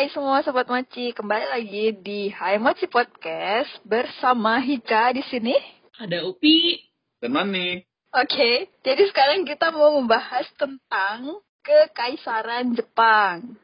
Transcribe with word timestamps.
Hai 0.00 0.08
semua 0.16 0.40
sobat 0.40 0.64
Mochi, 0.64 1.12
kembali 1.12 1.44
lagi 1.52 1.92
di 2.00 2.32
Hai 2.32 2.56
Mochi 2.56 2.88
Podcast 2.88 3.68
bersama 3.84 4.56
Hika 4.56 5.12
di 5.12 5.20
sini. 5.28 5.52
Ada 6.00 6.24
Upi. 6.24 6.80
Dan 7.20 7.36
Mani. 7.36 7.84
Oke, 8.08 8.72
jadi 8.80 9.02
sekarang 9.12 9.44
kita 9.44 9.68
mau 9.68 10.00
membahas 10.00 10.48
tentang 10.56 11.44
kekaisaran 11.60 12.72
Jepang. 12.72 13.60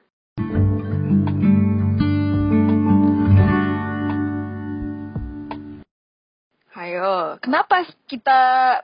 Ayo, 6.77 7.41
kenapa 7.41 7.89
kita 8.13 8.41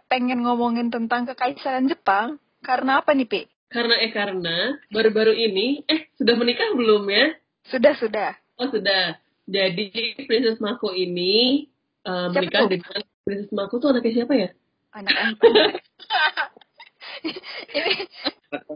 pengen 0.09 0.41
ngomongin 0.41 0.88
tentang 0.88 1.28
kekaisaran 1.28 1.84
Jepang? 1.84 2.41
Karena 2.64 3.05
apa 3.05 3.12
nih, 3.12 3.28
Pi? 3.28 3.45
Karena 3.69 4.00
eh 4.00 4.12
karena 4.12 4.77
baru-baru 4.88 5.32
ini 5.32 5.84
eh 5.88 6.09
sudah 6.16 6.32
menikah 6.37 6.73
belum 6.77 7.09
ya? 7.12 7.41
Sudah, 7.69 7.95
sudah. 7.98 8.30
Oh 8.59 8.69
sudah. 8.69 9.19
Jadi 9.47 9.91
Princess 10.27 10.62
Mako 10.62 10.95
ini 10.95 11.66
uh, 12.07 12.30
Siapa 12.30 12.35
menikah 12.38 12.61
tuh? 12.66 12.71
dengan 12.79 13.01
Princess 13.27 13.52
Mako 13.52 13.75
tuh 13.79 13.88
anaknya 13.91 14.12
siapa 14.23 14.35
ya? 14.38 14.48
Anak. 14.93 15.15
Ini 17.73 17.93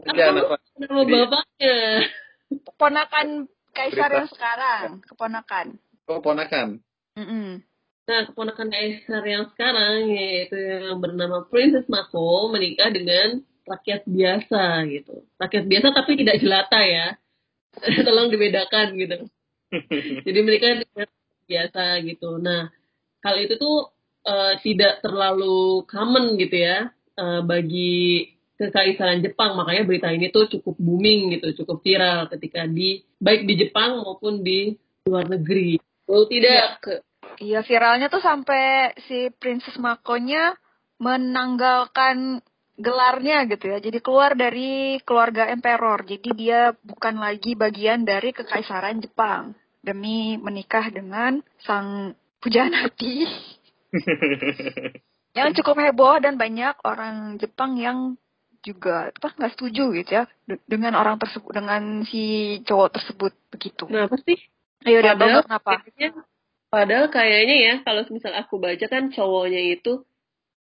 Aja 0.07 0.23
anak 0.33 0.45
Nama 0.77 1.01
bapaknya. 1.03 1.77
keponakan 2.47 3.27
kaisar 3.75 4.09
yang 4.13 4.29
sekarang, 4.31 5.03
keponakan. 5.05 5.67
Oh, 6.07 6.23
ponakan. 6.23 6.79
Mm-mm. 7.17 7.59
Nah, 8.07 8.21
keponakan 8.31 8.71
Kaisar 8.71 9.19
yang 9.27 9.51
sekarang 9.51 10.07
yaitu 10.15 10.55
yang 10.55 11.03
bernama 11.03 11.43
Princess 11.51 11.83
Mako 11.91 12.47
menikah 12.55 12.87
dengan 12.87 13.43
rakyat 13.67 14.07
biasa 14.07 14.87
gitu. 14.87 15.27
Rakyat 15.35 15.65
biasa 15.67 15.87
tapi 15.91 16.15
tidak 16.15 16.39
jelata 16.39 16.79
ya. 16.87 17.19
Tolong 18.07 18.29
dibedakan 18.29 18.97
gitu. 18.97 19.17
Jadi 20.25 20.37
rakyat 20.43 21.09
biasa 21.47 21.83
gitu. 22.03 22.39
Nah, 22.39 22.71
hal 23.23 23.35
itu 23.39 23.55
tuh 23.59 23.91
eh, 24.27 24.53
tidak 24.63 24.99
terlalu 25.03 25.83
common 25.87 26.35
gitu 26.39 26.57
ya 26.57 26.91
eh, 27.15 27.41
bagi 27.43 28.33
kekaisaran 28.57 29.23
Jepang. 29.23 29.55
Makanya 29.55 29.83
berita 29.85 30.09
ini 30.11 30.33
tuh 30.33 30.49
cukup 30.49 30.75
booming 30.79 31.37
gitu, 31.37 31.63
cukup 31.63 31.83
viral 31.85 32.27
ketika 32.33 32.65
di 32.65 33.01
baik 33.21 33.45
di 33.45 33.53
Jepang 33.55 34.01
maupun 34.01 34.41
di 34.41 34.73
luar 35.07 35.29
negeri. 35.29 35.79
Oh 36.07 36.23
tidak 36.27 36.83
ke 36.83 36.93
Iya 37.37 37.61
viralnya 37.61 38.09
tuh 38.09 38.23
sampai 38.23 38.97
si 39.05 39.29
Princess 39.29 39.77
Makonya 39.77 40.57
menanggalkan 40.97 42.41
gelarnya 42.77 43.49
gitu 43.49 43.73
ya. 43.73 43.77
Jadi 43.81 43.97
keluar 43.99 44.37
dari 44.37 45.01
keluarga 45.01 45.49
emperor. 45.49 46.05
Jadi 46.05 46.29
dia 46.37 46.71
bukan 46.85 47.17
lagi 47.17 47.57
bagian 47.57 48.05
dari 48.05 48.31
kekaisaran 48.31 49.01
Jepang 49.01 49.57
demi 49.81 50.37
menikah 50.37 50.89
dengan 50.93 51.39
sang 51.63 52.13
pujaan 52.43 52.73
hati 52.75 53.23
yang 55.37 55.53
cukup 55.53 55.79
heboh 55.79 56.17
dan 56.19 56.35
banyak 56.35 56.75
orang 56.83 57.37
Jepang 57.39 57.77
yang 57.79 58.17
juga 58.65 59.13
apa 59.13 59.31
nggak 59.37 59.53
setuju 59.53 59.95
gitu 59.95 60.11
ya 60.11 60.23
de- 60.49 60.59
dengan 60.67 60.97
orang 60.97 61.15
tersebut 61.21 61.55
dengan 61.55 62.03
si 62.09 62.57
cowok 62.67 62.89
tersebut 62.99 63.31
begitu. 63.53 63.85
Kenapa 63.87 64.17
sih? 64.27 64.37
Ayo 64.83 64.99
udah 65.01 65.13
Padahal 65.15 65.41
kenapa? 65.45 65.71
kayaknya, 65.81 66.09
padahal 66.67 67.05
kayaknya 67.07 67.55
ya 67.57 67.73
kalau 67.85 68.01
misal 68.11 68.33
aku 68.35 68.59
baca 68.59 68.85
kan 68.89 69.03
cowoknya 69.13 69.61
itu 69.77 70.03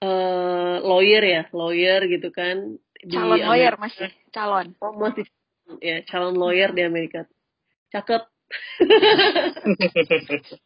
eh 0.01 0.77
lawyer 0.81 1.23
ya, 1.25 1.43
lawyer 1.53 2.01
gitu 2.09 2.33
kan 2.33 2.81
di 3.01 3.17
Calon 3.17 3.41
lawyer 3.41 3.77
Amerika. 3.77 3.85
masih 3.85 4.11
calon. 4.33 4.67
Oh, 4.81 4.93
masih 4.97 5.25
ya 5.81 6.01
calon 6.09 6.37
lawyer 6.37 6.73
di 6.73 6.83
Amerika. 6.85 7.29
Cakep. 7.93 8.23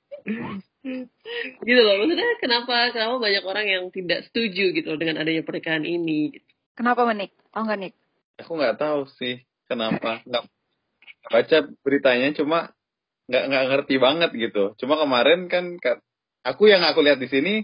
gitu 1.65 1.81
loh 1.81 1.94
maksudnya 2.00 2.28
kenapa 2.41 2.93
kenapa 2.93 3.17
banyak 3.21 3.44
orang 3.44 3.67
yang 3.69 3.84
tidak 3.93 4.25
setuju 4.28 4.73
gitu 4.73 4.87
loh 4.93 4.99
dengan 5.00 5.21
adanya 5.21 5.44
pernikahan 5.44 5.84
ini 5.84 6.33
gitu. 6.37 6.49
Kenapa 6.75 7.06
menik? 7.06 7.31
Tahu 7.55 7.62
nggak 7.71 7.78
Nik? 7.81 7.94
Aku 8.43 8.53
nggak 8.59 8.77
tahu 8.83 9.06
sih 9.21 9.41
kenapa. 9.71 10.21
Nggak 10.27 10.44
baca 11.31 11.56
beritanya 11.87 12.28
cuma 12.34 12.59
nggak 13.31 13.44
nggak 13.49 13.65
ngerti 13.71 13.94
banget 13.97 14.31
gitu. 14.34 14.75
Cuma 14.81 14.99
kemarin 15.00 15.47
kan 15.49 15.78
ka- 15.81 16.03
aku 16.44 16.69
yang 16.69 16.83
aku 16.84 17.00
lihat 17.00 17.23
di 17.23 17.28
sini 17.31 17.55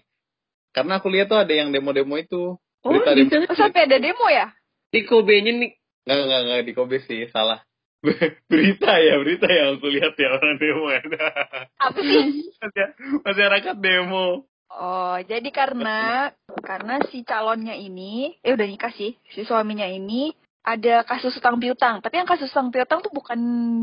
karena 0.71 1.03
aku 1.03 1.09
lihat 1.11 1.27
tuh 1.31 1.41
ada 1.43 1.53
yang 1.53 1.71
demo-demo 1.75 2.15
itu. 2.17 2.57
oh 2.59 2.89
Berita 2.89 3.13
di 3.15 3.27
demo. 3.27 3.47
Oh, 3.47 3.57
sampai 3.59 3.87
ada 3.87 3.99
demo 3.99 4.27
ya? 4.31 4.51
di 4.91 5.07
Kobe-nya 5.07 5.55
nih 5.55 5.71
Nggak 6.07 6.21
nggak 6.27 6.41
nggak 6.43 6.61
di 6.67 6.73
Kobe 6.75 6.97
sih 7.05 7.29
salah. 7.31 7.61
berita 8.51 8.97
ya 8.97 9.21
berita 9.21 9.45
yang 9.45 9.77
aku 9.77 9.87
lihat 9.93 10.17
ya 10.17 10.29
orang 10.33 10.57
demo 10.57 10.87
ya. 10.89 11.03
Apa 11.87 12.01
sih? 12.01 12.51
Masya- 12.59 12.95
masyarakat 13.23 13.77
demo. 13.79 14.49
Oh, 14.71 15.19
jadi 15.27 15.51
karena 15.51 16.31
karena 16.63 17.03
si 17.11 17.27
calonnya 17.27 17.75
ini, 17.75 18.39
eh 18.41 18.55
udah 18.55 18.67
nikah 18.71 18.95
sih, 18.95 19.19
si 19.35 19.43
suaminya 19.43 19.85
ini 19.85 20.31
ada 20.63 21.03
kasus 21.03 21.35
utang 21.37 21.59
piutang. 21.59 21.99
Tapi 21.99 22.23
yang 22.23 22.29
kasus 22.31 22.49
utang 22.55 22.71
piutang 22.71 23.03
tuh 23.03 23.11
bukan 23.11 23.39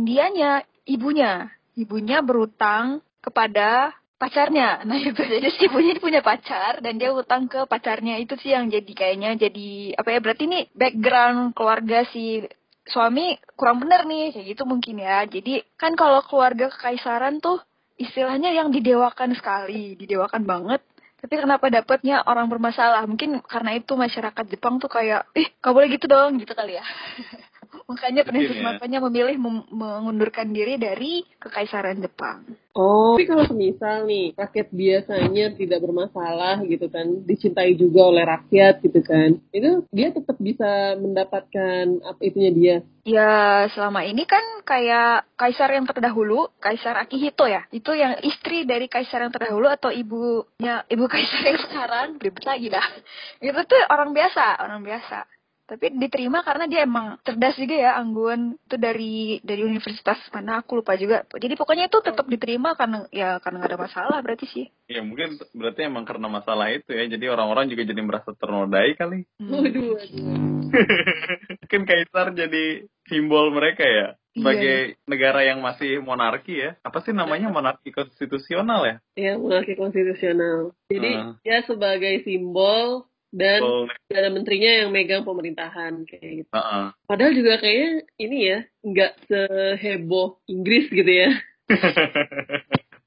dianya, 0.07 0.63
ibunya. 0.87 1.51
Ibunya 1.77 2.23
berutang 2.23 3.03
kepada 3.21 3.93
pacarnya. 4.17 4.83
Nah 4.83 4.97
itu 4.97 5.21
jadi 5.33 5.47
si 5.53 5.69
ibunya 5.69 5.95
ini 5.95 6.01
punya 6.01 6.21
pacar 6.25 6.81
dan 6.81 6.97
dia 6.97 7.13
utang 7.13 7.45
ke 7.45 7.63
pacarnya 7.69 8.17
itu 8.17 8.33
sih 8.41 8.51
yang 8.51 8.67
jadi 8.67 8.91
kayaknya 8.91 9.37
jadi 9.37 9.95
apa 9.95 10.09
ya 10.11 10.19
berarti 10.19 10.43
ini 10.49 10.59
background 10.73 11.53
keluarga 11.53 12.03
si 12.09 12.43
suami 12.87 13.35
kurang 13.53 13.83
bener 13.83 14.07
nih 14.07 14.33
kayak 14.33 14.45
gitu 14.57 14.63
mungkin 14.65 14.99
ya. 14.99 15.23
Jadi 15.29 15.61
kan 15.77 15.93
kalau 15.93 16.25
keluarga 16.25 16.73
kekaisaran 16.73 17.39
tuh 17.39 17.61
istilahnya 17.97 18.53
yang 18.53 18.69
didewakan 18.73 19.33
sekali, 19.37 19.97
didewakan 19.97 20.43
banget. 20.45 20.81
Tapi 21.17 21.33
kenapa 21.33 21.65
dapatnya 21.73 22.21
orang 22.29 22.45
bermasalah? 22.45 23.01
Mungkin 23.09 23.41
karena 23.41 23.73
itu 23.73 23.97
masyarakat 23.97 24.45
Jepang 24.53 24.77
tuh 24.77 24.85
kayak, 24.85 25.25
ih, 25.33 25.49
gak 25.57 25.73
boleh 25.73 25.89
gitu 25.89 26.05
dong, 26.05 26.37
gitu 26.37 26.53
kali 26.53 26.77
ya. 26.77 26.85
Makanya 27.89 28.23
Princess 28.23 28.59
ya. 28.59 28.63
makanya 28.63 28.99
memilih 29.03 29.35
mem- 29.39 29.67
mengundurkan 29.71 30.51
diri 30.51 30.79
dari 30.79 31.23
kekaisaran 31.39 31.99
Jepang. 31.99 32.43
Oh, 32.77 33.17
tapi 33.17 33.25
kalau 33.25 33.49
misal 33.57 34.05
nih 34.05 34.37
rakyat 34.37 34.69
biasanya 34.69 35.45
tidak 35.57 35.81
bermasalah 35.81 36.61
gitu 36.61 36.85
kan, 36.93 37.25
dicintai 37.25 37.73
juga 37.73 38.05
oleh 38.13 38.21
rakyat 38.21 38.85
gitu 38.85 39.01
kan, 39.01 39.41
itu 39.49 39.81
dia 39.89 40.13
tetap 40.13 40.37
bisa 40.37 40.93
mendapatkan 41.01 42.05
apa 42.05 42.21
itunya 42.21 42.51
dia. 42.53 42.75
Ya, 43.07 43.65
selama 43.73 44.05
ini 44.05 44.29
kan 44.29 44.43
kayak 44.61 45.25
kaisar 45.39 45.73
yang 45.73 45.87
terdahulu, 45.87 46.51
Kaisar 46.59 46.99
Akihito 46.99 47.47
ya. 47.47 47.63
Itu 47.71 47.95
yang 47.95 48.19
istri 48.19 48.67
dari 48.67 48.91
kaisar 48.91 49.23
yang 49.23 49.31
terdahulu 49.31 49.71
atau 49.71 49.89
ibunya 49.89 50.83
ibu 50.91 51.07
kaisar 51.13 51.41
yang 51.49 51.61
sekarang, 51.65 52.07
ribet 52.21 52.45
lagi 52.45 52.67
dah. 52.69 52.83
Itu 53.41 53.63
tuh 53.65 53.81
orang 53.89 54.13
biasa, 54.13 54.61
orang 54.61 54.83
biasa. 54.83 55.36
Tapi 55.67 55.91
diterima 55.99 56.47
karena 56.47 56.63
dia 56.71 56.87
emang 56.87 57.19
cerdas 57.27 57.59
juga 57.59 57.75
ya, 57.75 57.99
Anggun. 57.99 58.55
Itu 58.55 58.79
dari 58.79 59.43
dari 59.43 59.61
universitas 59.67 60.15
mana 60.31 60.63
aku 60.63 60.79
lupa 60.79 60.95
juga. 60.95 61.27
Jadi 61.27 61.59
pokoknya 61.59 61.91
itu 61.91 61.99
tetap 61.99 62.23
diterima 62.23 62.71
karena 62.79 63.03
ya 63.11 63.35
karena 63.43 63.59
nggak 63.59 63.71
ada 63.75 63.83
masalah 63.83 64.17
berarti 64.23 64.47
sih. 64.47 64.65
Ya 64.87 65.03
mungkin 65.03 65.35
berarti 65.51 65.83
emang 65.83 66.07
karena 66.07 66.31
masalah 66.31 66.71
itu 66.71 66.95
ya. 66.95 67.03
Jadi 67.11 67.27
orang-orang 67.27 67.67
juga 67.67 67.83
jadi 67.83 67.99
merasa 67.99 68.31
ternodai 68.31 68.95
kali. 68.95 69.27
Hmm. 69.43 69.59
Waduh, 69.59 69.85
waduh. 69.99 70.27
Mungkin 71.67 71.83
kaisar 71.83 72.31
jadi 72.31 72.87
simbol 73.11 73.51
mereka 73.51 73.83
ya. 73.83 74.07
Sebagai 74.37 74.93
Iya, 74.93 75.01
negara 75.09 75.41
yang 75.43 75.59
masih 75.65 75.99
monarki 75.99 76.61
ya. 76.61 76.79
Apa 76.85 77.01
sih 77.03 77.11
namanya 77.11 77.49
monarki 77.49 77.89
konstitusional 77.91 78.85
ya? 78.85 78.95
Ya, 79.17 79.33
monarki 79.35 79.73
konstitusional. 79.75 80.77
Jadi 80.87 81.11
Hmm. 81.11 81.33
dia 81.43 81.59
sebagai 81.67 82.23
simbol 82.23 83.09
dan 83.37 83.61
Oh, 83.61 83.85
ada 84.09 84.33
menterinya 84.33 84.71
yang 84.83 84.89
megang 84.89 85.21
pemerintahan 85.21 86.09
kayak 86.09 86.43
gitu. 86.43 86.51
heeh. 86.57 86.85
Padahal 87.05 87.33
juga 87.37 87.61
kayaknya 87.61 87.91
ini 88.17 88.37
ya 88.49 88.59
nggak 88.81 89.11
seheboh 89.29 90.41
Inggris 90.49 90.89
gitu 90.89 91.11
ya. 91.11 91.29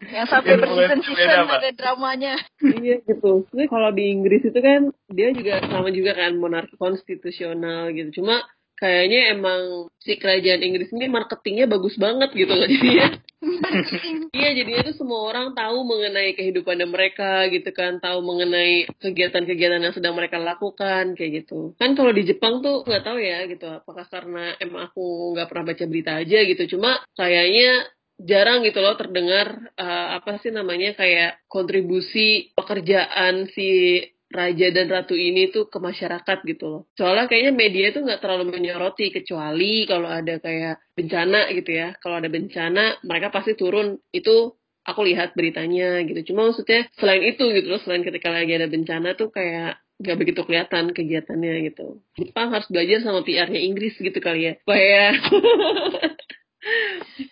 Yang 0.00 0.26
sampai 0.32 0.56
berseason-season 0.56 1.44
ada 1.44 1.70
dramanya. 1.76 2.34
iya 2.64 3.04
gitu. 3.04 3.44
Tapi 3.52 3.68
kalau 3.68 3.92
di 3.92 4.08
Inggris 4.08 4.48
itu 4.48 4.56
kan 4.56 4.88
dia 5.12 5.28
juga 5.36 5.60
sama 5.68 5.92
juga 5.92 6.16
kan 6.16 6.40
monarki 6.40 6.72
konstitusional 6.80 7.92
gitu. 7.92 8.22
Cuma 8.24 8.40
kayaknya 8.80 9.36
emang 9.36 9.92
si 10.00 10.16
kerajaan 10.16 10.64
Inggris 10.64 10.88
ini 10.96 11.06
marketingnya 11.12 11.68
bagus 11.68 12.00
banget 12.00 12.32
gitu 12.32 12.50
loh 12.50 12.64
jadinya. 12.66 13.08
Iya 14.36 14.52
jadinya 14.52 14.82
tuh 14.92 14.96
semua 15.00 15.32
orang 15.32 15.56
tahu 15.56 15.84
mengenai 15.84 16.36
kehidupan 16.36 16.80
mereka 16.88 17.48
gitu 17.48 17.72
kan, 17.72 17.96
tahu 17.96 18.20
mengenai 18.20 18.88
kegiatan-kegiatan 19.00 19.80
yang 19.80 19.96
sedang 19.96 20.12
mereka 20.12 20.36
lakukan 20.36 21.16
kayak 21.16 21.44
gitu. 21.44 21.72
Kan 21.80 21.96
kalau 21.96 22.12
di 22.12 22.28
Jepang 22.28 22.60
tuh 22.60 22.84
nggak 22.84 23.04
tahu 23.04 23.16
ya 23.20 23.48
gitu, 23.48 23.64
apakah 23.68 24.04
karena 24.08 24.56
emang 24.60 24.92
aku 24.92 25.32
nggak 25.36 25.48
pernah 25.48 25.64
baca 25.72 25.84
berita 25.88 26.12
aja 26.20 26.38
gitu. 26.44 26.76
Cuma 26.76 27.00
kayaknya 27.16 27.88
jarang 28.20 28.60
gitu 28.64 28.84
loh 28.84 28.96
terdengar 29.00 29.72
eh, 29.76 30.08
apa 30.20 30.36
sih 30.44 30.52
namanya 30.52 30.92
kayak 30.92 31.40
kontribusi 31.48 32.52
pekerjaan 32.52 33.48
si 33.56 34.00
raja 34.30 34.66
dan 34.70 34.86
ratu 34.86 35.18
ini 35.18 35.50
tuh 35.50 35.66
ke 35.66 35.78
masyarakat 35.82 36.38
gitu 36.46 36.64
loh. 36.70 36.82
Soalnya 36.94 37.26
kayaknya 37.26 37.52
media 37.52 37.86
tuh 37.90 38.06
nggak 38.06 38.22
terlalu 38.22 38.54
menyoroti 38.54 39.10
kecuali 39.10 39.84
kalau 39.90 40.06
ada 40.06 40.38
kayak 40.38 40.78
bencana 40.94 41.50
gitu 41.50 41.70
ya. 41.74 41.98
Kalau 41.98 42.22
ada 42.22 42.30
bencana 42.30 43.02
mereka 43.02 43.34
pasti 43.34 43.58
turun 43.58 43.98
itu 44.14 44.54
aku 44.86 45.00
lihat 45.04 45.34
beritanya 45.34 46.00
gitu. 46.06 46.32
Cuma 46.32 46.48
maksudnya 46.48 46.86
selain 46.96 47.26
itu 47.26 47.44
gitu 47.50 47.66
loh, 47.66 47.82
selain 47.82 48.06
ketika 48.06 48.30
lagi 48.30 48.54
ada 48.54 48.70
bencana 48.70 49.18
tuh 49.18 49.34
kayak 49.34 49.82
gak 50.00 50.16
begitu 50.16 50.40
kelihatan 50.48 50.96
kegiatannya 50.96 51.54
gitu. 51.68 52.00
Jepang 52.16 52.48
harus 52.54 52.70
belajar 52.72 53.04
sama 53.04 53.20
PR-nya 53.20 53.60
Inggris 53.60 54.00
gitu 54.00 54.16
kali 54.16 54.48
ya. 54.48 54.52
Supaya 54.64 55.12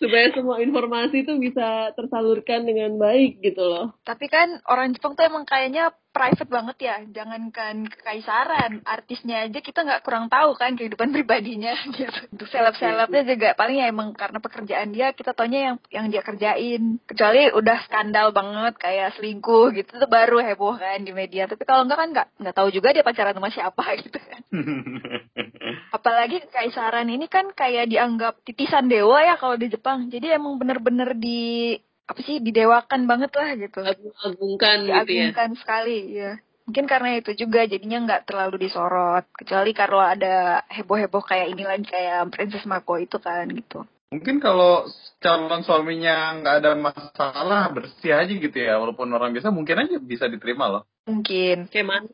supaya 0.01 0.33
semua 0.33 0.57
informasi 0.57 1.21
itu 1.21 1.37
bisa 1.37 1.93
tersalurkan 1.93 2.65
dengan 2.65 2.97
baik 2.97 3.45
gitu 3.45 3.61
loh. 3.61 3.93
Tapi 4.01 4.25
kan 4.25 4.57
orang 4.65 4.97
Jepang 4.97 5.13
tuh 5.13 5.29
emang 5.29 5.45
kayaknya 5.45 5.93
private 6.09 6.49
banget 6.49 6.77
ya. 6.81 6.95
Jangankan 7.05 7.85
kekaisaran, 7.85 8.81
artisnya 8.83 9.45
aja 9.45 9.59
kita 9.61 9.85
nggak 9.85 10.01
kurang 10.01 10.27
tahu 10.27 10.57
kan 10.57 10.73
kehidupan 10.73 11.13
pribadinya 11.15 11.77
gitu. 11.93 12.09
Untuk 12.33 12.49
seleb-selebnya 12.49 13.21
juga 13.25 13.49
paling 13.53 13.77
ya 13.77 13.87
emang 13.93 14.17
karena 14.17 14.41
pekerjaan 14.41 14.89
dia 14.91 15.13
kita 15.13 15.37
taunya 15.37 15.73
yang 15.73 15.77
yang 15.93 16.05
dia 16.09 16.21
kerjain. 16.25 16.97
Kecuali 17.05 17.53
udah 17.53 17.77
skandal 17.85 18.33
banget 18.33 18.81
kayak 18.81 19.13
selingkuh 19.17 19.77
gitu 19.77 19.91
tuh 20.01 20.09
baru 20.09 20.41
heboh 20.41 20.75
kan 20.81 21.05
di 21.05 21.13
media. 21.13 21.45
Tapi 21.45 21.61
kalau 21.63 21.85
enggak 21.85 21.99
kan 22.01 22.09
nggak 22.09 22.27
nggak 22.41 22.55
tahu 22.57 22.69
juga 22.73 22.91
dia 22.97 23.05
pacaran 23.05 23.37
sama 23.37 23.49
siapa 23.53 23.83
gitu 24.03 24.17
kan. 24.17 24.41
Apalagi 25.89 26.45
kekaisaran 26.45 27.09
ini 27.09 27.25
kan 27.25 27.49
kayak 27.53 27.89
dianggap 27.89 28.45
titisan 28.45 28.85
dewa 28.85 29.25
ya 29.25 29.35
kalau 29.41 29.57
di 29.57 29.67
Jepang. 29.73 30.09
Jadi 30.13 30.29
emang 30.29 30.61
bener-bener 30.61 31.17
di 31.17 31.73
apa 32.09 32.19
sih 32.25 32.41
didewakan 32.41 33.05
banget 33.05 33.31
lah 33.33 33.49
gitu. 33.57 33.81
Agungkan 34.25 34.77
gitu 34.85 34.93
ya. 34.93 35.03
Diagungkan 35.05 35.51
sekali 35.57 35.97
ya. 36.13 36.37
Mungkin 36.69 36.85
karena 36.85 37.17
itu 37.17 37.33
juga 37.33 37.65
jadinya 37.65 38.05
nggak 38.05 38.29
terlalu 38.29 38.69
disorot. 38.69 39.25
Kecuali 39.33 39.73
kalau 39.73 39.97
ada 39.97 40.61
heboh-heboh 40.69 41.25
kayak 41.25 41.57
ini 41.57 41.65
lagi 41.65 41.85
kayak 41.89 42.29
Princess 42.29 42.69
Mako 42.69 43.01
itu 43.01 43.17
kan 43.17 43.49
gitu. 43.49 43.89
Mungkin 44.13 44.41
kalau 44.41 44.85
calon 45.21 45.61
suaminya 45.65 46.37
nggak 46.41 46.55
ada 46.61 46.73
masalah 46.77 47.69
bersih 47.73 48.13
aja 48.13 48.29
gitu 48.29 48.57
ya, 48.57 48.81
walaupun 48.81 49.09
orang 49.13 49.33
biasa 49.33 49.53
mungkin 49.53 49.85
aja 49.85 49.97
bisa 50.01 50.25
diterima 50.25 50.65
loh. 50.69 50.83
Mungkin. 51.05 51.69
Kayak 51.69 51.85
mana? 51.89 52.09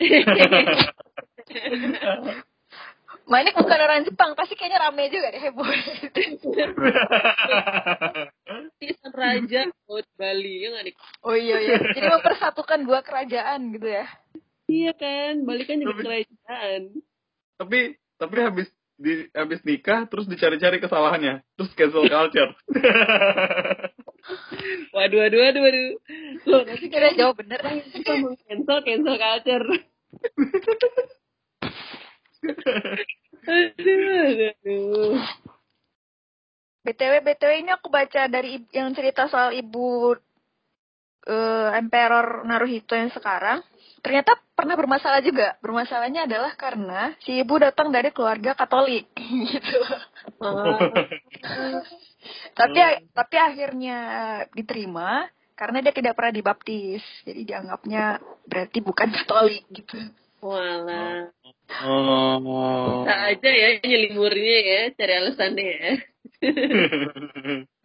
Ma 3.22 3.38
ini 3.38 3.54
bukan 3.54 3.78
orang 3.78 4.02
Jepang, 4.02 4.34
pasti 4.34 4.58
kayaknya 4.58 4.82
rame 4.82 5.06
juga 5.06 5.30
deh 5.30 5.38
heboh. 5.40 5.62
Tisan 8.76 9.12
Raja 9.12 9.60
Laut 9.86 10.06
Bali 10.14 10.54
ya 10.58 10.68
nggak 10.70 10.84
nih? 10.84 10.94
oh 11.22 11.36
iya 11.36 11.56
iya. 11.60 11.76
Jadi 11.78 12.08
mempersatukan 12.08 12.82
dua 12.82 13.00
kerajaan 13.00 13.70
gitu 13.72 13.88
ya. 13.88 14.06
Iya 14.66 14.92
kan, 14.92 15.46
Bali 15.46 15.62
kan 15.62 15.78
juga 15.78 15.92
Tapi- 15.94 16.02
kerajaan. 16.02 16.80
tapi 17.56 17.78
tapi 18.18 18.36
habis 18.38 18.68
di 18.96 19.12
habis 19.32 19.60
nikah 19.62 20.06
terus 20.06 20.26
dicari-cari 20.26 20.78
kesalahannya, 20.78 21.42
terus 21.54 21.70
cancel 21.74 22.06
culture. 22.06 22.52
Waduh, 24.92 25.18
waduh, 25.18 25.38
waduh, 25.40 25.62
waduh. 25.62 25.86
Loh, 26.46 26.62
nanti 26.62 26.86
Kira 26.86 27.10
jawab 27.16 27.42
bener. 27.42 27.58
kita 27.90 28.22
mau 28.22 28.30
cancel, 28.38 28.78
cancel 28.82 29.16
culture. 29.16 29.66
aduh, 33.48 34.50
aduh. 34.50 35.22
BTW 36.82 37.22
BTW 37.22 37.62
ini 37.62 37.70
aku 37.70 37.94
baca 37.94 38.26
dari 38.26 38.58
yang 38.74 38.90
cerita 38.90 39.30
soal 39.30 39.54
ibu 39.54 40.18
eh, 41.30 41.68
Emperor 41.78 42.42
Naruhito 42.42 42.98
yang 42.98 43.14
sekarang. 43.14 43.62
Ternyata 44.02 44.34
pernah 44.58 44.74
bermasalah 44.74 45.22
juga. 45.22 45.54
Bermasalahnya 45.62 46.26
adalah 46.26 46.58
karena 46.58 47.14
si 47.22 47.38
ibu 47.38 47.54
datang 47.62 47.94
dari 47.94 48.10
keluarga 48.10 48.58
Katolik 48.58 49.06
gitu. 49.50 49.78
Tapi 52.58 52.78
tapi 53.10 53.34
akhirnya 53.34 53.98
diterima 54.54 55.26
karena 55.58 55.82
dia 55.82 55.94
tidak 55.94 56.18
pernah 56.18 56.34
dibaptis. 56.34 57.02
Jadi 57.22 57.46
dianggapnya 57.46 58.18
berarti 58.46 58.78
bukan 58.82 59.10
Katolik 59.10 59.66
gitu. 59.70 59.98
Walah. 60.42 61.30
oh. 61.86 63.06
Bisa 63.06 63.14
aja 63.30 63.50
ya 63.50 63.68
nyelimurnya 63.78 64.58
ya, 64.66 64.80
cari 64.98 65.12
alasannya 65.14 65.66
ya. 65.70 65.92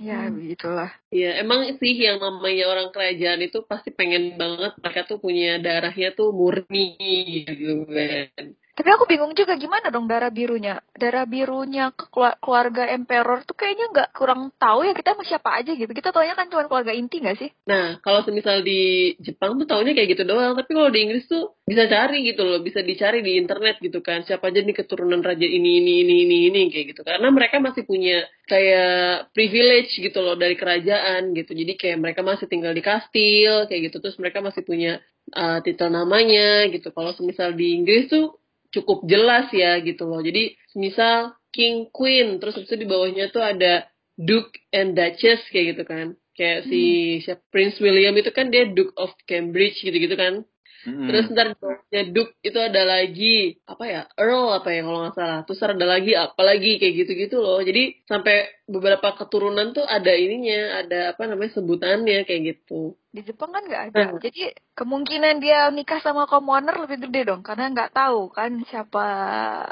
Ya 0.02 0.30
begitulah. 0.34 0.90
Iya, 1.14 1.42
emang 1.46 1.70
sih 1.78 1.94
yang 1.94 2.18
namanya 2.18 2.66
orang 2.70 2.90
kerajaan 2.90 3.42
itu 3.46 3.62
pasti 3.66 3.94
pengen 3.94 4.38
banget 4.38 4.74
mereka 4.82 5.02
tuh 5.06 5.22
punya 5.22 5.62
darahnya 5.62 6.14
tuh 6.18 6.34
murni 6.34 6.98
gitu 7.46 7.86
kan. 7.86 8.58
Tapi 8.78 8.94
aku 8.94 9.10
bingung 9.10 9.34
juga 9.34 9.58
gimana 9.58 9.90
dong 9.90 10.06
darah 10.06 10.30
birunya. 10.30 10.78
Darah 10.94 11.26
birunya 11.26 11.90
ke 11.98 12.14
kelu- 12.14 12.38
keluarga 12.38 12.86
emperor 12.94 13.42
tuh 13.42 13.58
kayaknya 13.58 13.90
nggak 13.90 14.10
kurang 14.14 14.54
tahu 14.62 14.86
ya 14.86 14.94
kita 14.94 15.18
sama 15.18 15.26
siapa 15.26 15.50
aja 15.58 15.74
gitu. 15.74 15.90
Kita 15.90 16.14
taunya 16.14 16.38
kan 16.38 16.46
cuma 16.54 16.70
keluarga 16.70 16.94
inti 16.94 17.18
nggak 17.18 17.42
sih? 17.42 17.50
Nah, 17.66 17.98
kalau 18.06 18.22
semisal 18.22 18.62
di 18.62 19.18
Jepang 19.18 19.58
tuh 19.58 19.66
taunya 19.66 19.98
kayak 19.98 20.14
gitu 20.14 20.30
doang, 20.30 20.54
tapi 20.54 20.78
kalau 20.78 20.94
di 20.94 21.10
Inggris 21.10 21.26
tuh 21.26 21.58
bisa 21.66 21.90
cari 21.90 22.22
gitu 22.30 22.46
loh, 22.46 22.62
bisa 22.62 22.86
dicari 22.86 23.26
di 23.26 23.42
internet 23.42 23.82
gitu 23.82 24.06
kan, 24.06 24.22
siapa 24.30 24.54
aja 24.54 24.62
nih 24.62 24.78
keturunan 24.78 25.26
raja 25.26 25.48
ini 25.50 25.82
ini 25.82 26.06
ini 26.06 26.16
ini 26.30 26.38
ini 26.54 26.62
kayak 26.70 26.94
gitu. 26.94 27.02
Karena 27.02 27.34
mereka 27.34 27.58
masih 27.58 27.82
punya 27.82 28.30
kayak 28.46 29.34
privilege 29.34 29.98
gitu 29.98 30.22
loh 30.22 30.38
dari 30.38 30.54
kerajaan 30.54 31.34
gitu. 31.34 31.58
Jadi 31.58 31.74
kayak 31.82 31.98
mereka 31.98 32.22
masih 32.22 32.46
tinggal 32.46 32.78
di 32.78 32.86
kastil 32.86 33.66
kayak 33.66 33.90
gitu, 33.90 34.06
terus 34.06 34.22
mereka 34.22 34.46
masih 34.46 34.62
punya 34.62 35.02
uh, 35.34 35.66
titel 35.66 35.90
namanya 35.90 36.70
gitu. 36.70 36.94
Kalau 36.94 37.10
semisal 37.18 37.58
di 37.58 37.74
Inggris 37.74 38.06
tuh 38.14 38.38
cukup 38.78 39.10
jelas 39.10 39.50
ya 39.50 39.82
gitu 39.82 40.06
loh. 40.06 40.22
Jadi 40.22 40.54
misal 40.78 41.34
King 41.50 41.90
Queen 41.90 42.38
terus 42.38 42.58
itu 42.62 42.74
di 42.78 42.86
bawahnya 42.86 43.34
tuh 43.34 43.42
ada 43.42 43.90
Duke 44.18 44.58
and 44.74 44.94
Duchess 44.94 45.46
kayak 45.50 45.78
gitu 45.78 45.84
kan. 45.86 46.08
Kayak 46.38 46.70
si 46.70 46.82
siapa 47.26 47.42
Prince 47.50 47.82
William 47.82 48.14
itu 48.14 48.30
kan 48.30 48.54
dia 48.54 48.70
Duke 48.70 48.94
of 48.98 49.10
Cambridge 49.26 49.82
gitu-gitu 49.82 50.14
kan. 50.14 50.46
Mm-mm. 50.86 51.10
Terus 51.10 51.26
ntar 51.34 51.48
bawahnya 51.58 52.02
Duke 52.14 52.38
itu 52.46 52.60
ada 52.62 52.82
lagi 52.86 53.58
apa 53.66 53.84
ya 53.90 54.02
Earl 54.14 54.62
apa 54.62 54.70
ya 54.70 54.82
kalau 54.86 55.00
nggak 55.02 55.16
salah. 55.18 55.40
Terus 55.50 55.62
ada 55.66 55.86
lagi 55.90 56.14
apa 56.14 56.42
lagi 56.46 56.78
kayak 56.78 56.94
gitu-gitu 57.02 57.42
loh. 57.42 57.58
Jadi 57.66 58.06
sampai 58.06 58.46
beberapa 58.70 59.18
keturunan 59.18 59.74
tuh 59.74 59.88
ada 59.88 60.14
ininya, 60.14 60.86
ada 60.86 61.18
apa 61.18 61.26
namanya 61.26 61.58
sebutannya 61.58 62.28
kayak 62.30 62.42
gitu. 62.46 62.94
Di 63.10 63.26
Jepang 63.26 63.50
kan 63.50 63.66
nggak 63.66 63.84
ada. 63.90 64.04
Hmm. 64.14 64.22
Jadi 64.22 64.54
kemungkinan 64.78 65.42
dia 65.42 65.74
nikah 65.74 65.98
sama 66.06 66.30
commoner 66.30 66.78
lebih 66.86 67.10
gede 67.10 67.34
dong. 67.34 67.42
Karena 67.42 67.74
nggak 67.74 67.98
tahu 67.98 68.30
kan 68.30 68.62
siapa. 68.70 69.08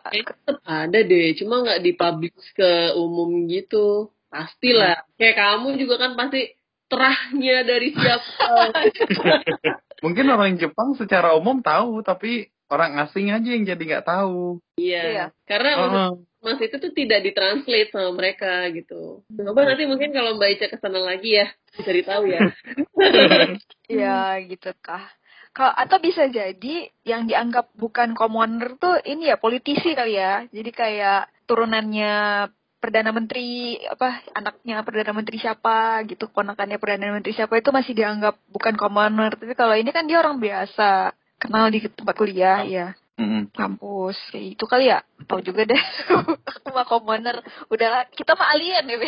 Tetap 0.10 0.58
ada 0.66 1.00
deh, 1.00 1.38
cuma 1.38 1.62
nggak 1.62 1.86
dipublish 1.86 2.50
ke 2.58 2.98
umum 2.98 3.46
gitu. 3.46 4.10
Pastilah. 4.34 5.06
Kayak 5.22 5.38
kamu 5.38 5.78
juga 5.78 5.96
kan 6.02 6.18
pasti 6.18 6.50
terahnya 6.90 7.62
dari 7.62 7.90
siapa. 7.94 8.74
Mungkin 10.04 10.25
orang 10.28 10.60
Jepang 10.60 10.96
secara 10.98 11.36
umum 11.38 11.64
tahu, 11.64 12.04
tapi 12.04 12.52
orang 12.68 12.98
asing 13.06 13.30
aja 13.32 13.46
yang 13.46 13.64
jadi 13.64 13.84
nggak 13.84 14.08
tahu. 14.08 14.60
Iya. 14.82 15.02
Iya. 15.06 15.25
Karena 15.46 15.70
maksud 15.78 15.96
Heeh. 15.96 16.14
Mas 16.46 16.62
itu 16.62 16.78
tuh 16.78 16.94
tidak 16.94 17.25
ditranslate 17.25 17.90
sama 17.90 18.14
mereka 18.14 18.70
gitu. 18.70 19.25
Coba 19.34 19.66
nanti 19.66 19.90
mungkin 19.90 20.14
kalau 20.14 20.38
Mbak 20.38 20.50
Ica 20.54 20.66
ke 20.70 20.78
sana 20.78 21.02
lagi 21.02 21.42
ya, 21.42 21.50
bisa 21.74 21.90
ditahu 21.90 22.24
ya. 22.30 22.54
Ya 23.90 24.38
gitu 24.46 24.70
kah. 24.78 25.10
Kalau 25.58 25.74
atau 25.74 25.98
bisa 25.98 26.30
jadi 26.30 26.94
yang 27.02 27.25
dianggap 27.25 27.74
bukan 27.74 28.14
commoner 28.14 28.78
tuh 28.78 29.02
ini 29.10 29.34
ya 29.34 29.42
politisi 29.42 29.98
kali 29.98 30.22
ya. 30.22 30.46
Jadi 30.54 30.70
kayak 30.70 31.34
turunannya 31.50 32.46
perdana 32.86 33.10
menteri 33.10 33.82
apa 33.89 34.22
anaknya 34.38 34.86
perdana 34.86 35.10
menteri 35.18 35.42
siapa 35.42 36.06
gitu 36.06 36.30
ponakannya 36.30 36.77
perdana 36.77 37.18
menteri 37.18 37.34
siapa 37.34 37.58
itu 37.58 37.74
masih 37.74 37.98
dianggap 37.98 38.38
bukan 38.54 38.77
commoner 38.77 39.34
tapi 39.34 39.58
kalau 39.58 39.74
ini 39.74 39.89
kan 39.89 40.06
dia 40.06 40.22
orang 40.22 40.38
biasa 40.38 41.18
kenal 41.42 41.65
di 41.74 41.82
tempat 41.82 42.13
kuliah 42.13 42.62
ya 42.62 42.94
Mm-mm. 43.16 43.48
kampus 43.56 44.20
kayak 44.28 44.60
itu 44.60 44.66
kali 44.68 44.92
ya 44.92 45.00
tahu 45.24 45.40
juga 45.40 45.64
deh 45.64 45.82
aku 46.52 46.68
mah 46.76 46.84
commoner 46.84 47.40
udahlah 47.72 48.04
kita 48.12 48.36
mah 48.36 48.52
alien 48.52 48.92
ya 48.92 48.98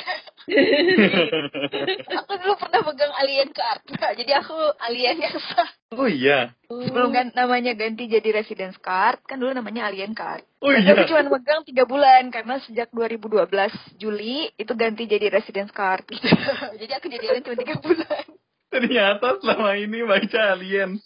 aku 2.24 2.32
dulu 2.40 2.56
pernah 2.56 2.82
pegang 2.88 3.14
alien 3.20 3.52
card 3.52 3.84
jadi 4.16 4.40
aku 4.40 4.56
aliennya 4.80 5.36
sah 5.52 5.68
Oh 5.88 6.04
iya. 6.04 6.52
sebelum 6.68 7.16
gan- 7.16 7.32
namanya 7.32 7.72
ganti 7.72 8.08
jadi 8.08 8.32
residence 8.36 8.76
card 8.80 9.24
kan 9.24 9.40
dulu 9.40 9.52
namanya 9.52 9.88
alien 9.88 10.12
card 10.12 10.44
Oh 10.60 10.72
iya. 10.72 10.96
aku 10.96 11.04
cuma 11.12 11.28
megang 11.28 11.68
tiga 11.68 11.84
bulan 11.84 12.32
karena 12.32 12.64
sejak 12.64 12.88
2012 12.92 13.48
Juli 13.96 14.48
itu 14.56 14.72
ganti 14.72 15.04
jadi 15.04 15.28
residence 15.32 15.72
card 15.72 16.08
gitu. 16.08 16.28
jadi 16.80 16.92
aku 16.96 17.08
jadi 17.08 17.26
alien 17.28 17.44
cuma 17.44 17.58
tiga 17.60 17.76
bulan 17.80 18.24
Ternyata 18.68 19.40
selama 19.40 19.80
ini 19.80 20.04
baca 20.04 20.60
alien. 20.60 21.00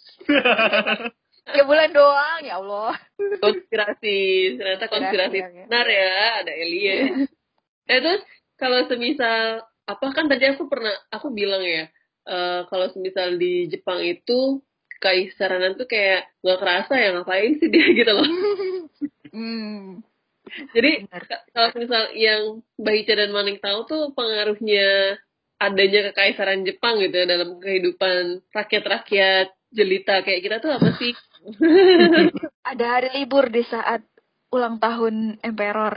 Tiga 1.42 1.62
bulan 1.66 1.90
doang 1.90 2.40
ya 2.46 2.62
Allah 2.62 2.94
konspirasi, 3.42 4.20
ternyata 4.58 4.86
konspirasi 4.86 5.36
ya. 5.38 5.48
benar 5.66 5.86
ya, 5.86 6.14
ada 6.42 6.52
alien. 6.54 7.26
eh 7.90 7.98
terus 7.98 8.22
kalau 8.54 8.86
semisal 8.86 9.66
apa 9.66 10.06
kan 10.14 10.30
tadi 10.30 10.46
aku 10.54 10.70
pernah 10.70 10.94
aku 11.10 11.34
bilang 11.34 11.62
ya, 11.66 11.90
eh, 12.30 12.60
kalau 12.70 12.86
semisal 12.94 13.34
di 13.34 13.66
Jepang 13.66 13.98
itu 14.06 14.62
kekaisaran 15.02 15.74
tuh 15.74 15.90
kayak 15.90 16.30
nggak 16.46 16.60
kerasa 16.62 16.94
ya 16.94 17.08
ngapain 17.18 17.58
sih 17.58 17.68
dia 17.68 17.86
gitu 17.90 18.12
loh. 18.14 18.26
Hmm. 19.32 20.04
Jadi 20.76 21.08
kalau 21.56 21.72
misal 21.80 22.12
yang 22.12 22.60
Bahicha 22.76 23.16
dan 23.16 23.32
Maning 23.32 23.56
tahu 23.64 23.88
tuh 23.88 24.02
pengaruhnya 24.12 25.16
adanya 25.56 26.12
kekaisaran 26.12 26.68
Jepang 26.68 27.00
gitu 27.00 27.16
ya 27.16 27.24
dalam 27.24 27.56
kehidupan 27.56 28.44
rakyat-rakyat 28.52 29.48
jelita 29.72 30.20
kayak 30.22 30.40
kita 30.44 30.56
tuh 30.60 30.70
apa 30.76 30.94
sih? 31.00 31.12
Ada 32.70 32.84
hari 32.86 33.08
libur 33.18 33.48
di 33.50 33.64
saat 33.66 34.04
ulang 34.52 34.78
tahun 34.78 35.40
Emperor. 35.40 35.96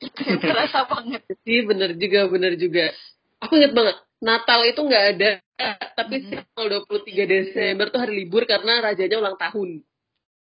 Itu 0.00 0.20
yang 0.24 0.40
terasa 0.40 0.88
banget. 0.88 1.22
Sih 1.44 1.62
bener 1.68 1.94
juga, 1.94 2.20
bener 2.26 2.52
juga. 2.58 2.90
Aku 3.44 3.60
inget 3.60 3.76
banget, 3.76 3.96
Natal 4.24 4.64
itu 4.64 4.80
nggak 4.80 5.04
ada, 5.16 5.30
tapi 5.94 6.24
setiap 6.24 6.48
tanggal 6.56 6.80
23 6.88 7.28
Desember 7.28 7.92
tuh 7.92 8.00
hari 8.00 8.24
libur 8.24 8.48
karena 8.48 8.80
rajanya 8.80 9.20
ulang 9.20 9.36
tahun. 9.36 9.84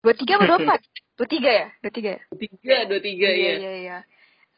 Dua 0.02 0.14
tiga 0.14 0.38
atau 0.38 0.46
dua 0.50 0.58
empat? 0.66 0.80
Dua 1.14 1.28
tiga 1.30 1.50
ya? 1.50 1.66
Dua 1.82 1.92
tiga 1.94 2.10
ya? 2.18 2.22
23, 2.34 2.90
23 2.90 3.06
iya, 3.06 3.30
ya. 3.30 3.54
iya, 3.58 3.72
iya. 3.78 3.98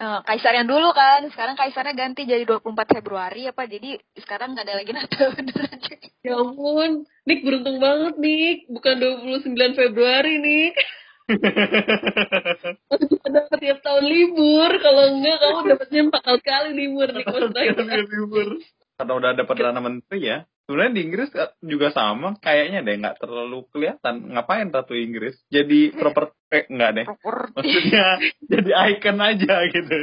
Eh, 0.01 0.21
kaisar 0.25 0.57
yang 0.57 0.65
dulu 0.65 0.97
kan, 0.97 1.29
sekarang 1.29 1.61
kaisarnya 1.61 1.93
ganti 1.93 2.25
jadi 2.25 2.49
24 2.49 2.89
Februari 2.89 3.53
apa? 3.53 3.69
Jadi 3.69 4.01
sekarang 4.17 4.57
nggak 4.57 4.65
ada 4.65 4.75
lagi 4.81 4.93
Natal 4.97 5.29
beneran. 5.37 5.77
Ya 6.21 6.37
ampun, 6.37 7.09
Nick 7.25 7.49
beruntung 7.49 7.81
banget 7.81 8.21
Nick, 8.21 8.69
bukan 8.69 9.25
29 9.25 9.57
Februari 9.73 10.37
Nick. 10.37 10.77
Ada 13.25 13.49
tiap 13.57 13.81
tahun 13.81 14.05
libur, 14.05 14.69
kalau 14.85 15.17
enggak 15.17 15.41
kamu 15.41 15.61
dapatnya 15.73 16.01
empat 16.13 16.41
kali 16.45 16.71
libur 16.77 17.09
Nick. 17.17 17.25
Maksudnya. 17.25 18.05
libur. 18.05 18.61
Karena 19.01 19.13
udah 19.17 19.29
ada 19.33 19.49
perdana 19.49 19.81
menteri 19.81 20.29
ya. 20.29 20.45
Sebenarnya 20.71 20.95
di 20.95 21.03
Inggris 21.03 21.35
eh, 21.35 21.51
juga 21.67 21.91
sama, 21.91 22.39
kayaknya 22.39 22.87
deh 22.87 22.95
nggak 22.95 23.19
terlalu 23.19 23.67
kelihatan. 23.75 24.31
Ngapain 24.31 24.71
ratu 24.71 24.95
Inggris? 24.95 25.35
Jadi 25.51 25.91
proper 25.91 26.31
eh 26.47 26.71
nggak 26.71 26.91
deh. 26.95 27.07
Properti. 27.11 27.55
Maksudnya 27.59 28.07
jadi 28.55 28.71
icon 28.95 29.19
aja 29.19 29.55
gitu. 29.67 29.97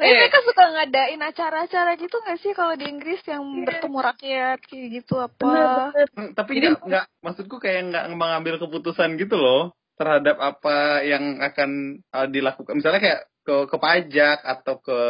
Tapi 0.00 0.08
Eh. 0.08 0.16
mereka 0.16 0.38
suka 0.40 0.64
ngadain 0.72 1.20
acara-acara 1.20 1.90
gitu 2.00 2.16
nggak 2.16 2.38
sih 2.40 2.52
kalau 2.56 2.72
di 2.80 2.88
Inggris 2.88 3.20
yang 3.28 3.44
bertemu 3.68 3.98
rakyat 4.00 4.58
kayak 4.64 4.86
gitu 4.96 5.14
apa? 5.20 5.44
Bener, 5.92 6.08
Hmm, 6.16 6.30
Tapi 6.32 6.50
nggak 6.56 6.80
nggak 6.88 7.04
maksudku 7.20 7.56
kayak 7.60 7.92
nggak 7.92 8.04
mengambil 8.16 8.56
keputusan 8.56 9.20
gitu 9.20 9.36
loh 9.36 9.76
terhadap 10.00 10.40
apa 10.40 11.04
yang 11.04 11.44
akan 11.44 12.00
uh, 12.08 12.24
dilakukan. 12.24 12.72
Misalnya 12.72 13.00
kayak 13.04 13.20
ke 13.42 13.66
ke 13.66 13.76
pajak 13.76 14.38
atau 14.46 14.78
ke 14.78 15.00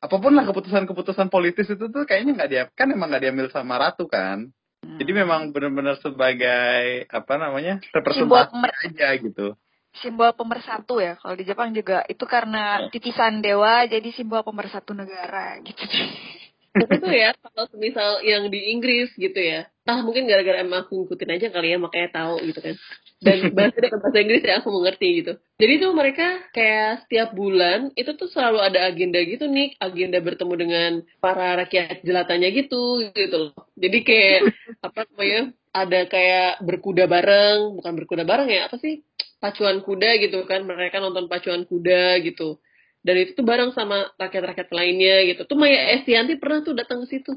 apa 0.00 0.16
pun 0.16 0.32
lah 0.32 0.48
keputusan-keputusan 0.48 1.28
politis 1.28 1.68
itu 1.68 1.92
tuh 1.92 2.08
kayaknya 2.08 2.32
nggak 2.40 2.50
dia 2.50 2.64
kan 2.72 2.88
emang 2.88 3.12
nggak 3.12 3.22
diambil 3.28 3.48
sama 3.52 3.76
ratu 3.76 4.08
kan. 4.08 4.48
Jadi 4.82 5.14
memang 5.14 5.54
benar-benar 5.54 5.94
sebagai 6.02 7.06
apa 7.06 7.34
namanya 7.38 7.78
Simbol 7.86 8.02
representasi 8.02 8.50
pemer- 8.50 8.76
aja 8.82 9.08
gitu. 9.14 9.46
simbol 9.92 10.32
pemersatu 10.32 11.04
ya. 11.04 11.20
Kalau 11.20 11.36
di 11.36 11.44
Jepang 11.44 11.70
juga 11.76 12.00
itu 12.08 12.24
karena 12.24 12.88
titisan 12.88 13.44
dewa 13.44 13.84
jadi 13.86 14.08
simbol 14.10 14.42
pemersatu 14.42 14.96
negara 14.96 15.60
gitu. 15.62 15.84
Tapi 16.72 17.04
tuh 17.04 17.12
ya, 17.12 17.36
kalau 17.36 17.68
misal 17.76 18.24
yang 18.24 18.48
di 18.48 18.72
Inggris 18.72 19.12
gitu 19.20 19.36
ya, 19.36 19.68
entah 19.84 20.00
mungkin 20.00 20.24
gara-gara 20.24 20.64
emang 20.64 20.88
aku 20.88 21.04
ngikutin 21.04 21.30
aja 21.36 21.46
kali 21.52 21.68
ya, 21.68 21.76
makanya 21.76 22.08
tahu 22.16 22.40
gitu 22.48 22.60
kan. 22.64 22.74
Dan 23.20 23.36
bahasa 23.56 23.76
dengan 23.76 24.00
bahasa 24.00 24.18
Inggris 24.24 24.42
ya 24.42 24.54
aku 24.64 24.68
mengerti 24.72 25.08
gitu. 25.20 25.32
Jadi 25.60 25.72
tuh 25.84 25.92
mereka 25.92 26.26
kayak 26.56 27.04
setiap 27.04 27.36
bulan 27.36 27.92
itu 27.92 28.16
tuh 28.16 28.24
selalu 28.32 28.58
ada 28.64 28.88
agenda 28.88 29.20
gitu 29.20 29.44
nih, 29.44 29.76
agenda 29.76 30.18
bertemu 30.24 30.54
dengan 30.56 30.90
para 31.20 31.60
rakyat 31.60 32.00
jelatanya 32.08 32.48
gitu 32.56 33.12
gitu 33.12 33.36
loh. 33.36 33.52
Jadi 33.76 33.98
kayak 34.00 34.40
apa 34.86 35.04
namanya? 35.12 35.52
Ada 35.72 36.00
kayak 36.04 36.52
berkuda 36.64 37.08
bareng, 37.08 37.80
bukan 37.80 37.92
berkuda 37.96 38.24
bareng 38.28 38.48
ya, 38.48 38.68
apa 38.68 38.76
sih? 38.80 39.04
Pacuan 39.40 39.80
kuda 39.84 40.20
gitu 40.20 40.44
kan, 40.48 40.64
mereka 40.68 41.00
nonton 41.00 41.28
pacuan 41.28 41.64
kuda 41.68 42.20
gitu 42.24 42.60
dan 43.02 43.14
itu 43.18 43.34
tuh 43.34 43.42
bareng 43.42 43.74
sama 43.74 44.06
rakyat-rakyat 44.14 44.70
lainnya 44.70 45.26
gitu. 45.26 45.42
Tuh 45.46 45.58
Maya 45.58 45.98
Estianti 45.98 46.38
pernah 46.38 46.62
tuh 46.62 46.78
datang 46.78 47.02
ke 47.02 47.18
situ. 47.18 47.34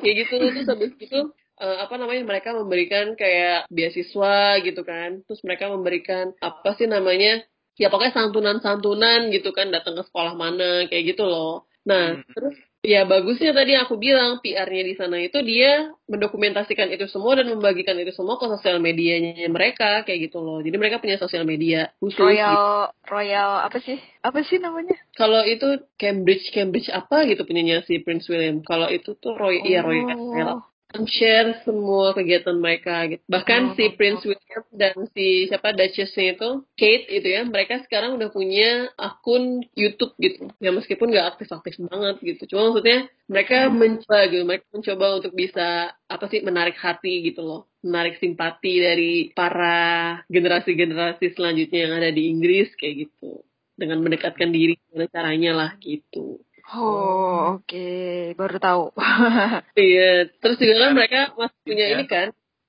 Kayak 0.00 0.14
gitu 0.24 0.34
terus 0.40 0.66
habis 0.68 0.92
itu 0.96 1.20
eh, 1.60 1.78
apa 1.84 1.94
namanya 2.00 2.24
mereka 2.24 2.56
memberikan 2.56 3.12
kayak 3.12 3.68
beasiswa 3.68 4.56
gitu 4.64 4.80
kan. 4.88 5.20
Terus 5.28 5.40
mereka 5.44 5.68
memberikan 5.68 6.32
apa 6.40 6.72
sih 6.80 6.88
namanya? 6.88 7.44
Ya 7.78 7.92
pokoknya 7.92 8.16
santunan-santunan 8.16 9.30
gitu 9.30 9.54
kan 9.54 9.70
datang 9.70 9.94
ke 9.94 10.02
sekolah 10.08 10.34
mana 10.34 10.88
kayak 10.90 11.14
gitu 11.14 11.28
loh. 11.28 11.68
Nah, 11.86 12.18
Hmm. 12.18 12.26
terus 12.34 12.56
ya 12.88 13.04
bagusnya 13.04 13.52
tadi 13.52 13.76
aku 13.76 14.00
bilang 14.00 14.40
PR-nya 14.40 14.82
di 14.88 14.94
sana 14.96 15.20
itu 15.20 15.36
dia 15.44 15.92
mendokumentasikan 16.08 16.88
itu 16.88 17.04
semua 17.12 17.36
dan 17.36 17.52
membagikan 17.52 17.92
itu 18.00 18.16
semua 18.16 18.40
ke 18.40 18.48
sosial 18.48 18.80
medianya 18.80 19.44
mereka 19.52 20.08
kayak 20.08 20.32
gitu 20.32 20.40
loh. 20.40 20.64
Jadi 20.64 20.76
mereka 20.80 20.96
punya 20.96 21.20
sosial 21.20 21.44
media 21.44 21.92
khusus. 22.00 22.16
gitu. 22.16 22.24
Royal 22.24 22.88
Royal 23.04 23.50
apa 23.68 23.76
sih? 23.84 24.00
Apa 24.24 24.40
sih 24.48 24.56
namanya? 24.56 24.96
Kalau 25.20 25.44
itu 25.44 25.84
Cambridge 26.00 26.48
Cambridge 26.48 26.88
apa 26.88 27.28
gitu 27.28 27.44
punyanya 27.44 27.84
si 27.84 28.00
Prince 28.00 28.24
William. 28.32 28.64
Kalau 28.64 28.88
itu 28.88 29.12
tuh 29.20 29.36
Roy 29.36 29.60
iya 29.68 29.84
Roy 29.84 30.00
Oh. 30.08 30.64
Share 31.04 31.60
semua 31.68 32.16
kegiatan 32.16 32.56
mereka 32.56 33.04
gitu. 33.12 33.20
Oh. 33.28 33.30
Bahkan 33.36 33.76
si 33.76 33.92
Prince 33.92 34.24
William 34.24 34.64
dan 34.72 34.94
si 35.12 35.44
siapa 35.46 35.76
Duchessnya 35.76 36.40
itu 36.40 36.64
Kate 36.80 37.06
itu 37.12 37.28
ya, 37.28 37.44
mereka 37.44 37.84
sekarang 37.84 38.16
udah 38.16 38.32
punya 38.32 38.88
akun 38.96 39.60
YouTube 39.76 40.16
gitu. 40.16 40.48
Ya 40.64 40.72
meskipun 40.72 41.12
nggak 41.12 41.36
aktif-aktif 41.36 41.76
banget 41.84 42.16
gitu. 42.24 42.56
Cuma 42.56 42.72
maksudnya 42.72 43.12
mereka 43.28 43.68
mencoba 43.68 44.18
gitu, 44.32 44.44
mereka 44.48 44.64
mencoba 44.72 45.06
untuk 45.20 45.32
bisa 45.36 45.92
apa 46.08 46.24
sih 46.32 46.40
menarik 46.40 46.80
hati 46.80 47.28
gitu 47.28 47.44
loh. 47.44 47.68
Menarik 47.84 48.16
simpati 48.16 48.80
dari 48.80 49.12
para 49.36 50.24
generasi-generasi 50.32 51.36
selanjutnya 51.36 51.80
yang 51.84 51.94
ada 52.00 52.08
di 52.08 52.32
Inggris 52.32 52.72
kayak 52.80 53.06
gitu. 53.06 53.44
Dengan 53.78 54.02
mendekatkan 54.02 54.50
diri 54.50 54.74
gimana 54.88 55.06
caranya 55.06 55.52
lah 55.54 55.70
gitu. 55.78 56.42
Oh, 56.68 57.56
oke, 57.56 57.88
baru 58.36 58.56
tahu. 58.60 58.84
Iya, 59.78 60.28
terus 60.42 60.56
juga 60.60 60.74
kan 60.84 60.90
mereka 60.92 61.20
masih 61.38 61.58
punya 61.64 61.84
Iya. 61.88 61.94
ini 61.96 62.04
kan 62.04 62.28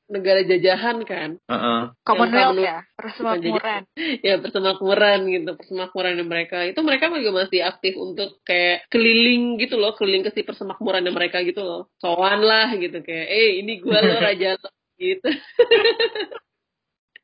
negara 0.09 0.41
jajahan 0.41 0.97
kan, 1.05 1.29
Heeh. 1.37 1.81
Commonwealth 2.01 2.57
ya, 2.63 2.81
persemakmuran. 2.97 3.83
ya 4.27 4.35
persemakmuran 4.41 5.19
gitu, 5.29 5.51
persemakmuran 5.53 6.17
mereka 6.25 6.65
itu 6.65 6.79
mereka 6.81 7.13
juga 7.13 7.45
masih 7.45 7.61
aktif 7.61 7.93
untuk 7.99 8.41
kayak 8.41 8.87
keliling 8.89 9.59
gitu 9.61 9.77
loh, 9.77 9.93
keliling 9.93 10.25
ke 10.25 10.31
si 10.33 10.41
persemakmuran 10.41 11.05
mereka 11.13 11.43
gitu 11.45 11.61
loh, 11.61 11.91
sowan 12.01 12.41
lah 12.41 12.73
gitu 12.73 13.03
kayak, 13.05 13.27
eh 13.29 13.61
ini 13.61 13.83
gua 13.83 14.01
lo 14.01 14.15
raja 14.25 14.57
lo 14.57 14.69
gitu. 14.97 15.29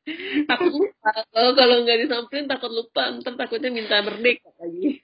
takut 0.50 0.70
lupa, 0.70 1.12
kalau 1.34 1.50
kalau 1.58 1.76
nggak 1.82 1.98
disamperin 2.06 2.46
takut 2.46 2.70
lupa, 2.70 3.10
ntar 3.18 3.34
takutnya 3.34 3.74
minta 3.74 3.98
merdeka 4.06 4.50
lagi. 4.62 5.02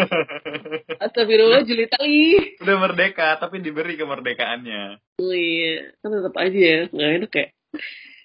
Astagfirullah 1.02 1.66
Juli 1.66 1.90
tali. 1.90 2.54
Udah 2.62 2.76
merdeka 2.78 3.34
tapi 3.42 3.58
diberi 3.58 3.98
kemerdekaannya. 3.98 5.02
Oh 5.18 5.34
iya, 5.34 5.90
kan 5.98 6.14
tetap 6.14 6.34
aja 6.38 6.58
ya, 6.58 6.80
nggak 6.94 7.10
enak 7.18 7.30
kayak. 7.30 7.50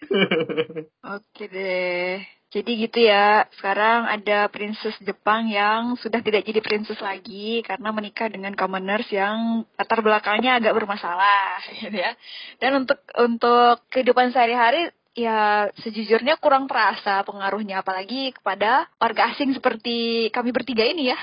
Oke 1.18 1.44
deh. 1.50 2.22
Jadi 2.54 2.72
gitu 2.88 3.00
ya. 3.04 3.50
Sekarang 3.58 4.08
ada 4.08 4.48
princess 4.48 4.96
Jepang 5.04 5.50
yang 5.50 5.98
sudah 6.00 6.22
tidak 6.22 6.46
jadi 6.46 6.62
princess 6.62 7.02
lagi 7.02 7.66
karena 7.66 7.90
menikah 7.92 8.32
dengan 8.32 8.54
commoners 8.56 9.10
yang 9.12 9.68
latar 9.76 10.00
belakangnya 10.00 10.62
agak 10.62 10.78
bermasalah, 10.78 11.60
gitu 11.82 11.98
ya. 11.98 12.14
Dan 12.62 12.86
untuk 12.86 13.02
untuk 13.18 13.84
kehidupan 13.92 14.32
sehari-hari 14.32 14.94
ya 15.16 15.72
sejujurnya 15.80 16.36
kurang 16.44 16.68
terasa 16.68 17.24
pengaruhnya 17.24 17.80
apalagi 17.80 18.36
kepada 18.36 18.92
warga 19.00 19.32
asing 19.32 19.56
seperti 19.56 20.28
kami 20.30 20.52
bertiga 20.52 20.84
ini 20.84 21.16
ya. 21.16 21.18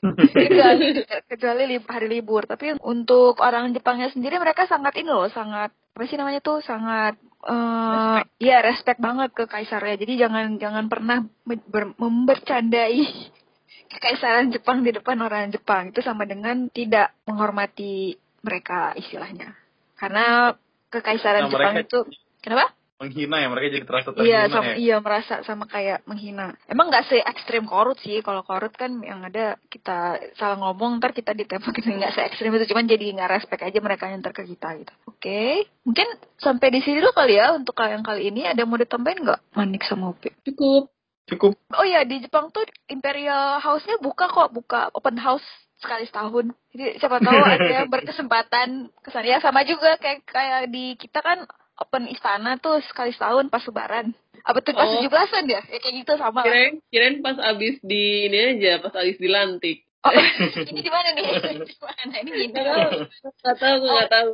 kecuali, 1.28 1.76
hari 1.84 2.08
libur. 2.08 2.48
Tapi 2.48 2.80
untuk 2.80 3.36
orang 3.44 3.76
Jepangnya 3.76 4.08
sendiri 4.08 4.40
mereka 4.40 4.64
sangat 4.64 4.96
ini 4.96 5.12
loh, 5.12 5.28
sangat 5.28 5.70
apa 5.70 6.08
sih 6.08 6.16
namanya 6.16 6.40
tuh 6.40 6.64
sangat 6.64 7.20
eh 7.44 8.20
ya 8.40 8.64
respect 8.64 8.96
banget 8.96 9.36
ke 9.36 9.44
kaisarnya. 9.44 10.00
Jadi 10.00 10.12
jangan 10.16 10.56
jangan 10.56 10.88
pernah 10.88 11.20
me- 11.44 11.66
ber- 11.68 11.92
membercandai 12.00 13.04
kekaisaran 13.92 14.48
Jepang 14.48 14.80
di 14.80 14.96
depan 14.96 15.20
orang 15.20 15.52
Jepang. 15.52 15.92
Itu 15.92 16.00
sama 16.00 16.24
dengan 16.24 16.72
tidak 16.72 17.12
menghormati 17.28 18.16
mereka 18.40 18.96
istilahnya. 18.96 19.52
Karena 20.00 20.56
kekaisaran 20.88 21.44
Nah, 21.44 21.52
Jepang 21.52 21.74
mereka- 21.76 21.84
itu 21.84 21.98
kenapa? 22.40 22.72
Menghina 23.00 23.40
ya 23.40 23.48
mereka 23.48 23.66
jadi 23.72 23.86
terasa 23.88 24.08
Iya, 24.12 24.44
terhina 24.44 24.52
sama, 24.52 24.68
ya. 24.68 24.74
iya 24.76 24.96
merasa 25.00 25.34
sama 25.48 25.64
kayak 25.64 26.04
menghina. 26.04 26.52
Emang 26.68 26.92
nggak 26.92 27.08
se 27.08 27.16
ekstrim 27.16 27.64
korut 27.64 27.96
sih. 28.04 28.20
Kalau 28.20 28.44
korut 28.44 28.76
kan 28.76 29.00
yang 29.00 29.24
ada 29.24 29.56
kita 29.72 30.20
salah 30.36 30.60
ngomong 30.60 31.00
ntar 31.00 31.16
kita 31.16 31.32
ditembak 31.32 31.72
gitu 31.80 31.96
nggak 31.96 32.12
se 32.12 32.20
ekstrim 32.28 32.52
itu. 32.52 32.68
Cuman 32.68 32.84
jadi 32.84 33.16
nggak 33.16 33.40
respect 33.40 33.64
aja 33.64 33.78
mereka 33.80 34.12
yang 34.12 34.20
ke 34.20 34.44
kita 34.44 34.68
gitu. 34.84 34.92
Oke, 35.08 35.64
mungkin 35.88 36.06
sampai 36.36 36.68
di 36.68 36.84
sini 36.84 37.00
dulu 37.00 37.16
kali 37.16 37.40
ya 37.40 37.56
untuk 37.56 37.72
yang 37.80 38.04
kali 38.04 38.28
ini. 38.28 38.44
Ada 38.44 38.62
yang 38.62 38.68
mau 38.68 38.76
ditambahin 38.76 39.24
nggak? 39.24 39.40
Manik 39.56 39.82
sama 39.88 40.12
Upi. 40.12 40.36
Cukup. 40.44 40.92
Cukup 41.24 41.54
Oh 41.78 41.86
iya 41.86 42.02
di 42.04 42.20
Jepang 42.20 42.50
tuh 42.50 42.66
Imperial 42.90 43.62
House-nya 43.62 44.02
buka 44.02 44.26
kok, 44.26 44.50
buka 44.50 44.90
open 44.90 45.14
house 45.14 45.46
sekali 45.80 46.04
setahun. 46.04 46.52
Jadi 46.74 47.00
siapa 47.00 47.22
tahu 47.22 47.38
ada 47.56 47.70
yang 47.70 47.88
berkesempatan 47.88 48.92
ke 49.00 49.08
sana. 49.08 49.24
Ya 49.24 49.38
sama 49.40 49.64
juga 49.64 49.96
kayak 49.96 50.26
kayak 50.28 50.68
di 50.68 50.98
kita 51.00 51.24
kan 51.24 51.48
open 51.80 52.04
istana 52.12 52.60
tuh 52.60 52.78
sekali 52.86 53.10
setahun 53.10 53.48
pas 53.48 53.64
lebaran. 53.64 54.12
Apa 54.40 54.60
tuh 54.64 54.72
pas 54.72 54.88
Oh. 54.88 54.92
tujuh 55.00 55.10
belasan 55.12 55.44
ya? 55.48 55.60
Ya 55.68 55.78
kayak 55.80 55.94
gitu 56.04 56.12
sama. 56.16 56.44
Kirain, 56.44 56.80
kirain 56.88 57.16
pas 57.20 57.36
abis 57.40 57.76
di 57.80 58.28
ini 58.28 58.38
aja, 58.56 58.80
pas 58.80 58.94
abis 58.96 59.16
dilantik. 59.20 59.84
Oh, 60.00 60.12
ini 60.72 60.80
di 60.80 60.88
mana 60.88 61.12
nih? 61.12 61.24
Di 61.60 61.76
mana? 61.84 62.14
Ini 62.24 62.30
gini. 62.32 62.56
Gak 62.56 63.56
tahu, 63.60 63.84
gak 63.84 64.08
tahu. 64.08 64.30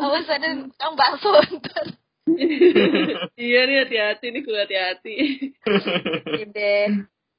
Awas 0.00 0.24
ada 0.32 0.48
kang 0.80 0.94
bakso 0.96 1.36
ntar. 1.60 1.86
iya 3.36 3.60
nih 3.68 3.76
hati-hati 3.84 4.26
nih, 4.32 4.40
gue 4.40 4.56
hati-hati. 4.56 5.16
Oke 5.68 6.44
deh. 6.48 6.88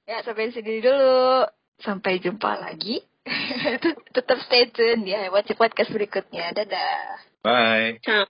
Ya 0.06 0.22
sampai 0.22 0.54
sini 0.54 0.86
dulu. 0.86 1.50
Sampai 1.82 2.22
jumpa 2.22 2.62
lagi. 2.62 3.02
Tetap 4.16 4.38
stay 4.46 4.70
tune 4.70 5.02
di 5.02 5.16
Hewan 5.16 5.42
Podcast 5.58 5.90
berikutnya. 5.90 6.54
Dadah. 6.54 7.26
Bye. 7.42 7.98
Ciao. 8.06 8.30